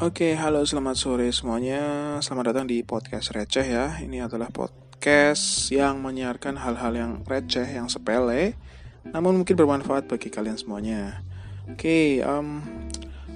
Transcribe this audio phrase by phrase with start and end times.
[0.00, 2.16] Oke, halo selamat sore semuanya.
[2.24, 4.00] Selamat datang di podcast receh ya.
[4.00, 8.56] Ini adalah podcast yang menyiarkan hal-hal yang receh, yang sepele,
[9.12, 11.20] namun mungkin bermanfaat bagi kalian semuanya.
[11.68, 12.64] Oke, um,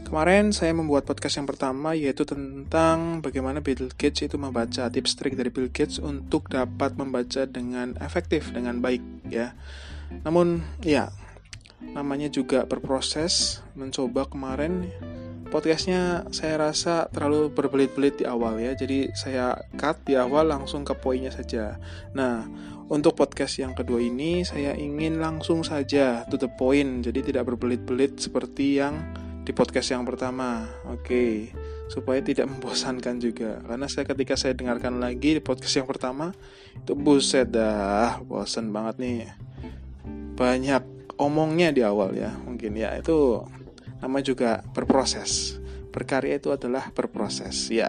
[0.09, 5.37] kemarin saya membuat podcast yang pertama yaitu tentang bagaimana Bill Gates itu membaca tips trik
[5.37, 9.53] dari Bill Gates untuk dapat membaca dengan efektif, dengan baik ya.
[10.25, 11.13] Namun ya,
[11.93, 13.61] namanya juga berproses.
[13.77, 14.89] Mencoba kemarin
[15.55, 18.75] podcastnya saya rasa terlalu berbelit-belit di awal ya.
[18.75, 21.79] Jadi saya cut di awal langsung ke poinnya saja.
[22.11, 22.43] Nah
[22.91, 27.07] untuk podcast yang kedua ini saya ingin langsung saja to the point.
[27.07, 28.99] Jadi tidak berbelit-belit seperti yang
[29.47, 30.67] di podcast yang pertama.
[30.91, 31.55] Oke
[31.87, 33.63] supaya tidak membosankan juga.
[33.63, 36.35] Karena saya ketika saya dengarkan lagi di podcast yang pertama
[36.75, 39.21] itu buset dah bosan banget nih.
[40.35, 42.99] Banyak omongnya di awal ya mungkin ya.
[42.99, 43.47] Itu
[44.05, 45.57] nama juga berproses.
[45.89, 47.89] Berkarya itu adalah berproses, ya.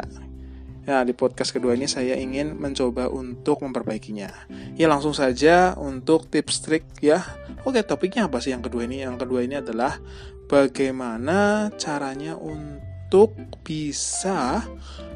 [0.88, 4.32] Ya, di podcast kedua ini saya ingin mencoba untuk memperbaikinya.
[4.80, 7.20] Ya, langsung saja untuk tips trik ya.
[7.68, 9.04] Oke, topiknya apa sih yang kedua ini?
[9.04, 10.00] Yang kedua ini adalah
[10.48, 14.64] bagaimana caranya untuk bisa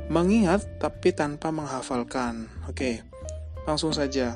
[0.09, 2.50] mengingat tapi tanpa menghafalkan.
[2.67, 3.05] Oke,
[3.70, 4.36] langsung saja.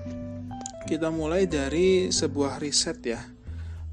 [0.86, 3.34] Kita mulai dari sebuah riset ya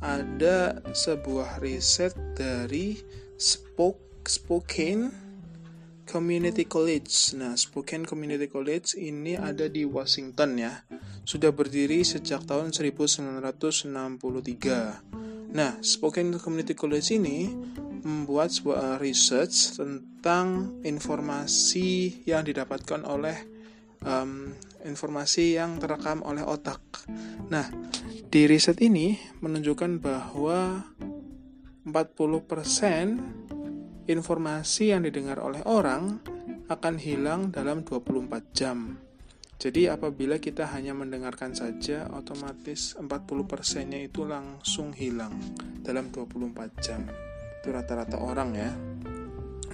[0.01, 2.97] ada sebuah riset dari
[3.37, 5.13] Spoke, Spokane
[6.09, 7.37] Community College.
[7.39, 10.83] Nah, Spokane Community College ini ada di Washington ya.
[11.23, 15.55] Sudah berdiri sejak tahun 1963.
[15.55, 17.53] Nah, Spokane Community College ini
[18.01, 23.61] membuat sebuah research tentang informasi yang didapatkan oleh
[24.05, 24.53] um,
[24.85, 26.81] informasi yang terekam oleh otak.
[27.53, 27.69] Nah,
[28.31, 30.87] di riset ini menunjukkan bahwa
[31.83, 36.23] 40% informasi yang didengar oleh orang
[36.71, 39.03] akan hilang dalam 24 jam.
[39.59, 45.35] Jadi apabila kita hanya mendengarkan saja, otomatis 40%-nya itu langsung hilang
[45.83, 47.03] dalam 24 jam.
[47.59, 48.71] Itu rata-rata orang ya.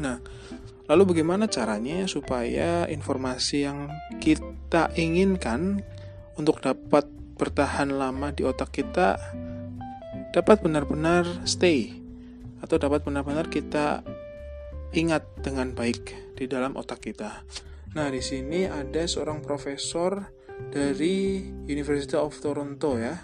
[0.00, 0.16] Nah,
[0.88, 5.84] lalu bagaimana caranya supaya informasi yang kita inginkan
[6.40, 9.20] untuk dapat bertahan lama di otak kita
[10.32, 11.92] dapat benar-benar stay
[12.64, 14.00] atau dapat benar-benar kita
[14.96, 17.44] ingat dengan baik di dalam otak kita.
[17.96, 20.20] Nah, di sini ada seorang profesor
[20.72, 23.16] dari University of Toronto ya.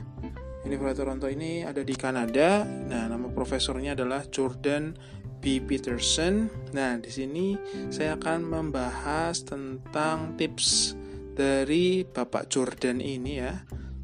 [0.64, 2.64] University of Toronto ini ada di Kanada.
[2.64, 4.96] Nah, nama profesornya adalah Jordan
[5.40, 5.60] B.
[5.60, 6.48] Peterson.
[6.72, 7.56] Nah, di sini
[7.88, 10.96] saya akan membahas tentang tips
[11.32, 13.52] dari Bapak Jordan ini ya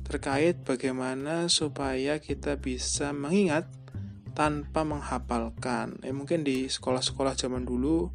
[0.09, 3.69] terkait bagaimana supaya kita bisa mengingat
[4.33, 6.01] tanpa menghafalkan.
[6.01, 8.09] Eh, mungkin di sekolah-sekolah zaman dulu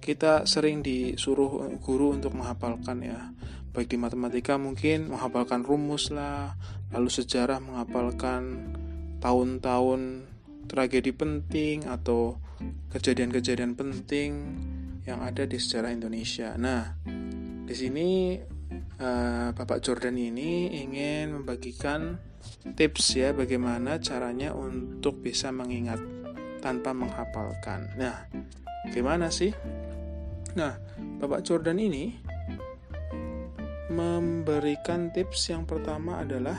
[0.00, 3.34] kita sering disuruh guru untuk menghafalkan ya.
[3.74, 6.56] Baik di matematika mungkin menghafalkan rumus lah,
[6.94, 8.72] lalu sejarah menghafalkan
[9.20, 10.24] tahun-tahun
[10.70, 12.40] tragedi penting atau
[12.94, 14.30] kejadian-kejadian penting
[15.04, 16.56] yang ada di sejarah Indonesia.
[16.56, 16.96] Nah,
[17.66, 18.38] di sini
[19.00, 22.18] uh, Bapak Jordan ini ingin membagikan
[22.74, 25.98] tips ya bagaimana caranya untuk bisa mengingat
[26.62, 27.94] tanpa menghafalkan.
[27.94, 28.26] Nah,
[28.90, 29.54] gimana sih?
[30.56, 30.74] Nah,
[31.20, 32.16] Bapak Jordan ini
[33.92, 36.58] memberikan tips yang pertama adalah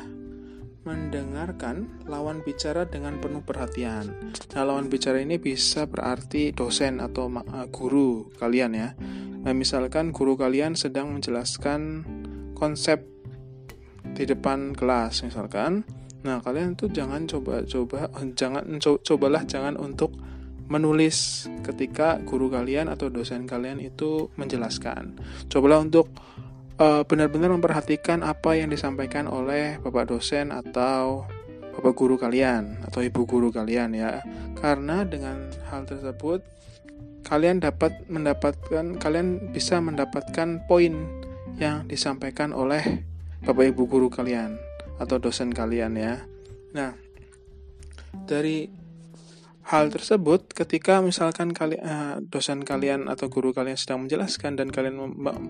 [0.88, 4.31] mendengarkan lawan bicara dengan penuh perhatian.
[4.56, 8.89] Nah, lawan bicara ini bisa berarti dosen atau eh, guru kalian ya.
[9.47, 12.03] Nah, misalkan guru kalian sedang menjelaskan
[12.52, 13.00] konsep
[14.12, 15.88] di depan kelas misalkan.
[16.28, 20.12] Nah kalian tuh jangan coba-coba jangan co cobalah jangan untuk
[20.68, 25.16] menulis ketika guru kalian atau dosen kalian itu menjelaskan.
[25.47, 26.12] Cobalah untuk
[26.84, 31.24] uh, benar-benar memperhatikan apa yang disampaikan oleh bapak dosen atau
[31.80, 34.19] bapak guru kalian atau ibu guru kalian ya.
[34.60, 36.44] Karena dengan hal tersebut
[37.27, 40.95] kalian dapat mendapatkan kalian bisa mendapatkan poin
[41.59, 43.03] yang disampaikan oleh
[43.44, 44.56] Bapak Ibu guru kalian
[44.95, 46.24] atau dosen kalian ya.
[46.71, 46.95] Nah,
[48.24, 48.71] dari
[49.68, 54.95] hal tersebut ketika misalkan kali, uh, dosen kalian atau guru kalian sedang menjelaskan dan kalian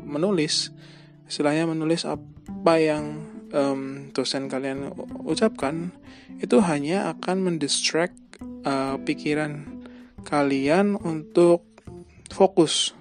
[0.09, 0.73] menulis
[1.29, 3.21] istilahnya menulis apa yang
[3.53, 4.89] um, dosen kalian
[5.27, 5.93] ucapkan
[6.41, 8.17] itu hanya akan mendistract
[8.63, 9.83] uh, pikiran
[10.23, 11.66] kalian untuk
[12.31, 12.97] fokus.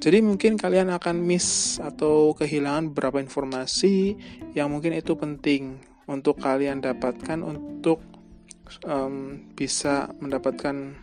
[0.00, 4.16] Jadi mungkin kalian akan miss atau kehilangan beberapa informasi
[4.56, 8.00] yang mungkin itu penting untuk kalian dapatkan untuk
[8.86, 10.96] um, bisa mendapatkan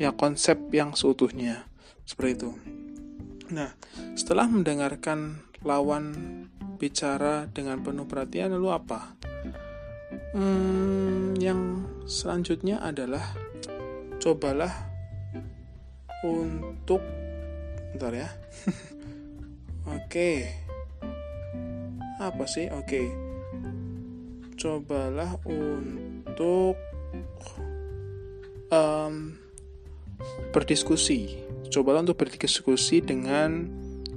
[0.00, 1.68] ya konsep yang seutuhnya.
[2.08, 2.50] seperti itu.
[3.52, 3.76] Nah
[4.16, 6.16] setelah mendengarkan lawan
[6.80, 9.12] bicara dengan penuh perhatian lalu apa?
[10.32, 13.36] Hmm, yang selanjutnya adalah
[14.16, 14.87] cobalah
[16.26, 17.02] untuk
[17.94, 18.28] bentar ya.
[19.96, 20.48] Oke.
[22.18, 22.66] Apa sih?
[22.74, 23.08] Oke.
[24.58, 26.74] Cobalah untuk
[28.74, 29.38] um,
[30.50, 31.38] berdiskusi.
[31.68, 33.68] Cobalah untuk berdiskusi dengan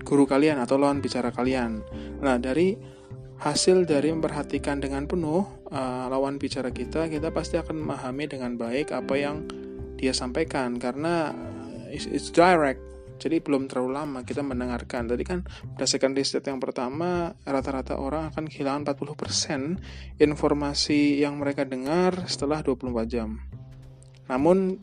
[0.01, 1.86] guru kalian atau lawan bicara kalian.
[2.25, 2.74] Nah dari
[3.42, 5.42] hasil dari memperhatikan dengan penuh
[5.74, 9.45] uh, lawan bicara kita kita pasti akan memahami dengan baik apa yang
[9.97, 10.81] dia sampaikan.
[10.81, 11.30] Karena
[11.92, 12.82] it's, it's direct
[13.22, 15.06] jadi belum terlalu lama kita mendengarkan.
[15.06, 15.46] Tadi kan
[15.78, 23.06] berdasarkan riset yang pertama, rata-rata orang akan kehilangan 40% informasi yang mereka dengar setelah 24
[23.06, 23.38] jam.
[24.26, 24.82] Namun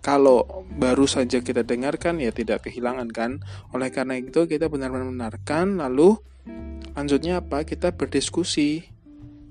[0.00, 3.44] kalau baru saja kita dengarkan ya tidak kehilangan kan.
[3.76, 6.16] Oleh karena itu kita benar-benar mendengarkan lalu
[6.96, 7.68] lanjutnya apa?
[7.68, 8.88] Kita berdiskusi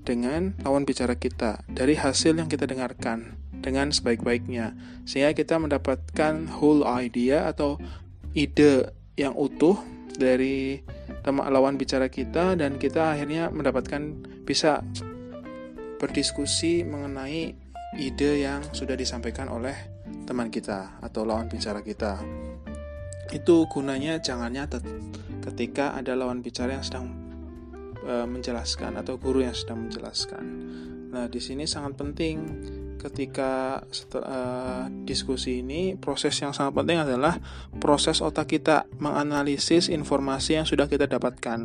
[0.02, 6.86] dengan lawan bicara kita dari hasil yang kita dengarkan dengan sebaik-baiknya sehingga kita mendapatkan whole
[6.86, 7.82] idea atau
[8.30, 9.74] ide yang utuh
[10.14, 10.78] dari
[11.26, 14.86] teman lawan bicara kita dan kita akhirnya mendapatkan bisa
[15.98, 17.58] berdiskusi mengenai
[17.98, 19.74] ide yang sudah disampaikan oleh
[20.28, 22.22] teman kita atau lawan bicara kita.
[23.34, 24.86] Itu gunanya jangan nyatet
[25.42, 27.06] ketika ada lawan bicara yang sedang
[28.04, 30.44] e, menjelaskan atau guru yang sedang menjelaskan.
[31.10, 32.36] Nah, di sini sangat penting
[33.06, 37.38] ketika setelah uh, diskusi ini proses yang sangat penting adalah
[37.78, 41.60] proses otak kita menganalisis informasi yang sudah kita dapatkan.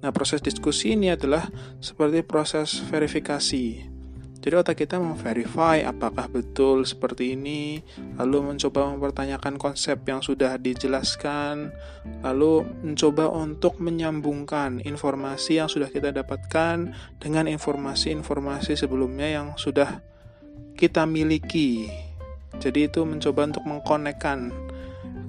[0.00, 1.48] Nah, proses diskusi ini adalah
[1.78, 3.96] seperti proses verifikasi.
[4.46, 7.82] Jadi otak kita memverify apakah betul seperti ini,
[8.14, 11.74] lalu mencoba mempertanyakan konsep yang sudah dijelaskan,
[12.22, 19.98] lalu mencoba untuk menyambungkan informasi yang sudah kita dapatkan dengan informasi-informasi sebelumnya yang sudah
[20.76, 21.88] kita miliki.
[22.60, 24.52] Jadi itu mencoba untuk mengkonekkan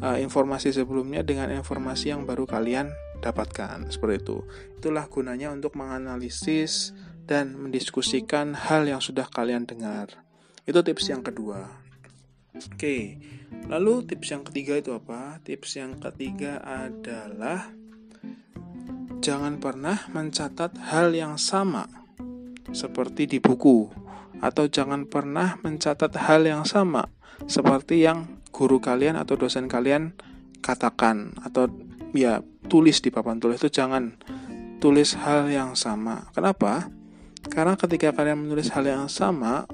[0.04, 2.92] uh, informasi sebelumnya dengan informasi yang baru kalian
[3.24, 4.38] dapatkan seperti itu.
[4.78, 6.94] Itulah gunanya untuk menganalisis
[7.28, 10.24] dan mendiskusikan hal yang sudah kalian dengar.
[10.64, 11.88] Itu tips yang kedua.
[12.58, 13.22] Oke,
[13.70, 15.38] lalu tips yang ketiga itu apa?
[15.46, 17.70] Tips yang ketiga adalah
[19.22, 21.86] jangan pernah mencatat hal yang sama
[22.74, 24.07] seperti di buku
[24.44, 27.10] atau jangan pernah mencatat hal yang sama
[27.46, 30.18] seperti yang guru kalian atau dosen kalian
[30.66, 31.70] katakan atau
[32.18, 34.18] ya tulis di papan tulis itu jangan
[34.78, 36.30] tulis hal yang sama.
[36.34, 36.90] Kenapa?
[37.48, 39.66] Karena ketika kalian menulis hal yang sama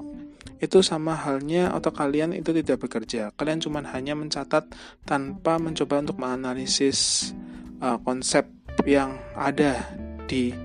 [0.62, 3.34] itu sama halnya otak kalian itu tidak bekerja.
[3.36, 4.64] Kalian cuma hanya mencatat
[5.04, 7.30] tanpa mencoba untuk menganalisis
[7.84, 8.48] uh, konsep
[8.88, 9.84] yang ada
[10.24, 10.56] di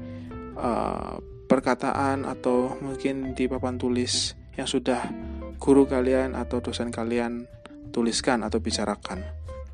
[0.55, 1.19] uh,
[1.49, 5.09] perkataan atau mungkin di papan tulis yang sudah
[5.57, 7.49] guru kalian atau dosen kalian
[7.89, 9.25] tuliskan atau bicarakan.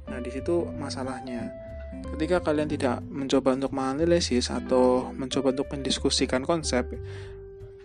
[0.08, 1.52] Nah, di situ masalahnya.
[2.16, 6.88] Ketika kalian tidak mencoba untuk menganalisis atau mencoba untuk mendiskusikan konsep,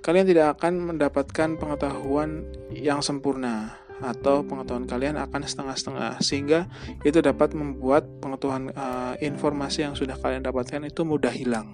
[0.06, 6.60] kalian tidak akan mendapatkan pengetahuan yang sempurna atau pengetahuan kalian akan setengah-setengah sehingga
[7.04, 11.68] itu dapat membuat pengetahuan uh, informasi yang sudah kalian dapatkan itu mudah hilang.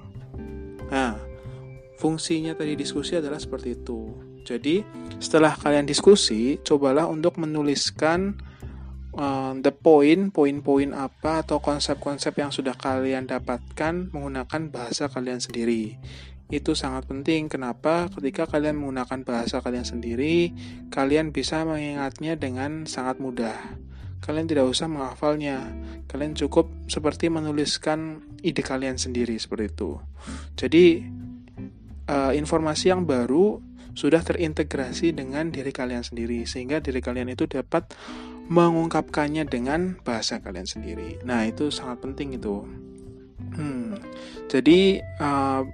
[0.91, 1.19] Nah,
[1.97, 4.13] Fungsinya tadi diskusi adalah seperti itu.
[4.47, 4.85] Jadi,
[5.19, 8.37] setelah kalian diskusi, cobalah untuk menuliskan
[9.17, 15.99] uh, the point, poin-poin apa atau konsep-konsep yang sudah kalian dapatkan menggunakan bahasa kalian sendiri.
[16.47, 17.51] Itu sangat penting.
[17.51, 18.07] Kenapa?
[18.13, 20.55] Ketika kalian menggunakan bahasa kalian sendiri,
[20.95, 23.59] kalian bisa mengingatnya dengan sangat mudah.
[24.23, 25.75] Kalian tidak usah menghafalnya.
[26.07, 29.99] Kalian cukup seperti menuliskan ide kalian sendiri seperti itu.
[30.55, 31.03] Jadi,
[32.11, 33.61] uh, informasi yang baru
[33.97, 37.89] sudah terintegrasi dengan diri kalian sendiri sehingga diri kalian itu dapat
[38.53, 41.19] mengungkapkannya dengan bahasa kalian sendiri.
[41.25, 42.63] Nah itu sangat penting itu.
[43.57, 43.97] Hmm,
[44.53, 45.65] jadi uh,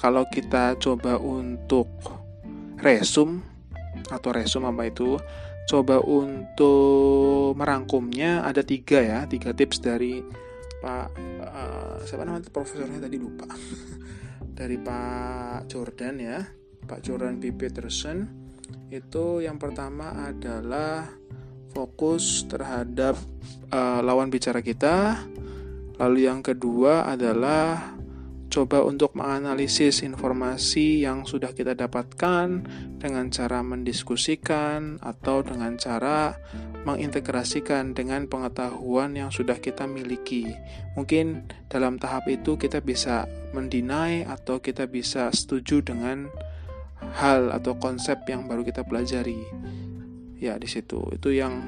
[0.00, 1.86] kalau kita coba untuk
[2.80, 3.44] resum
[4.08, 5.20] atau resum apa itu,
[5.68, 10.24] coba untuk merangkumnya ada tiga ya, tiga tips dari
[10.80, 11.06] Pak
[11.44, 13.46] uh, siapa namanya profesornya tadi lupa.
[14.56, 16.40] dari Pak Jordan ya
[16.88, 17.52] Pak Jordan B.
[17.52, 18.24] Peterson
[18.88, 21.04] itu yang pertama adalah
[21.76, 23.20] fokus terhadap
[23.68, 25.20] uh, lawan bicara kita
[26.00, 27.92] lalu yang kedua adalah
[28.56, 32.64] coba untuk menganalisis informasi yang sudah kita dapatkan
[32.96, 36.40] dengan cara mendiskusikan atau dengan cara
[36.88, 40.48] mengintegrasikan dengan pengetahuan yang sudah kita miliki.
[40.96, 46.32] Mungkin dalam tahap itu kita bisa mendinai atau kita bisa setuju dengan
[47.20, 49.44] hal atau konsep yang baru kita pelajari.
[50.40, 51.04] Ya, di situ.
[51.12, 51.60] Itu yang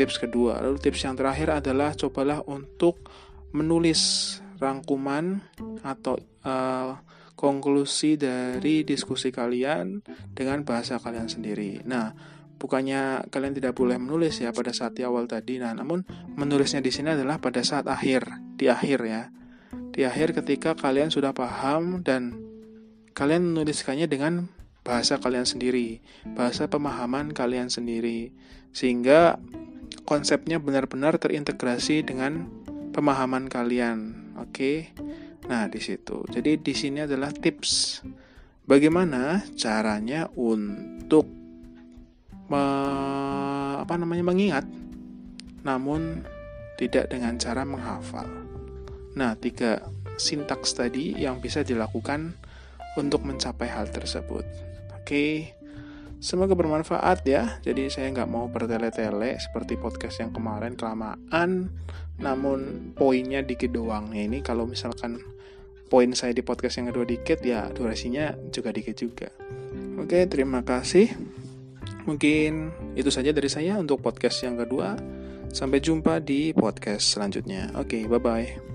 [0.00, 0.64] tips kedua.
[0.64, 3.04] Lalu tips yang terakhir adalah cobalah untuk
[3.52, 5.42] menulis rangkuman
[5.82, 6.98] atau uh,
[7.34, 11.82] konklusi dari diskusi kalian dengan bahasa kalian sendiri.
[11.82, 12.14] Nah,
[12.62, 15.58] bukannya kalian tidak boleh menulis ya pada saat di awal tadi.
[15.58, 16.06] Nah, namun
[16.38, 19.22] menulisnya di sini adalah pada saat akhir, di akhir ya.
[19.92, 22.38] Di akhir ketika kalian sudah paham dan
[23.12, 24.46] kalian menuliskannya dengan
[24.86, 25.98] bahasa kalian sendiri,
[26.38, 28.30] bahasa pemahaman kalian sendiri.
[28.70, 29.42] Sehingga
[30.06, 32.46] konsepnya benar-benar terintegrasi dengan
[32.94, 34.30] pemahaman kalian.
[34.38, 34.94] Oke.
[35.50, 36.22] Nah, di situ.
[36.30, 38.02] Jadi di sini adalah tips
[38.62, 41.26] bagaimana caranya untuk
[42.46, 42.64] me,
[43.82, 44.66] apa namanya mengingat
[45.62, 46.22] namun
[46.78, 48.26] tidak dengan cara menghafal.
[49.14, 49.82] Nah, tiga
[50.18, 52.34] sintaks tadi yang bisa dilakukan
[52.98, 54.44] untuk mencapai hal tersebut.
[54.98, 55.54] Oke,
[56.18, 57.62] semoga bermanfaat ya.
[57.62, 61.70] Jadi saya nggak mau bertele-tele seperti podcast yang kemarin kelamaan
[62.20, 65.18] namun poinnya dikit doang ini kalau misalkan
[65.92, 69.28] poin saya di podcast yang kedua dikit ya durasinya juga dikit juga.
[70.00, 71.12] Oke terima kasih.
[72.08, 74.96] Mungkin itu saja dari saya untuk podcast yang kedua.
[75.52, 77.76] Sampai jumpa di podcast selanjutnya.
[77.76, 78.71] Oke bye bye